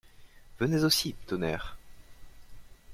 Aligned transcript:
Venez 0.59 0.83
aussi, 0.83 1.13
tonnerre! 1.27 1.77